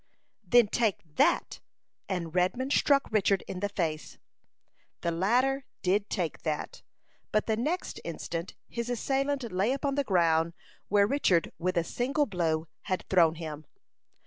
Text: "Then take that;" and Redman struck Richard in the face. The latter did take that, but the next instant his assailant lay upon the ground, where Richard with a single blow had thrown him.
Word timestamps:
"Then 0.43 0.67
take 0.67 0.97
that;" 1.17 1.59
and 2.09 2.33
Redman 2.33 2.71
struck 2.71 3.11
Richard 3.11 3.43
in 3.47 3.59
the 3.59 3.69
face. 3.69 4.17
The 5.01 5.11
latter 5.11 5.65
did 5.83 6.09
take 6.09 6.41
that, 6.41 6.81
but 7.31 7.45
the 7.45 7.55
next 7.55 8.01
instant 8.03 8.55
his 8.67 8.89
assailant 8.89 9.51
lay 9.51 9.73
upon 9.73 9.93
the 9.93 10.03
ground, 10.03 10.53
where 10.87 11.05
Richard 11.05 11.51
with 11.59 11.77
a 11.77 11.83
single 11.83 12.25
blow 12.25 12.67
had 12.85 13.05
thrown 13.11 13.35
him. 13.35 13.67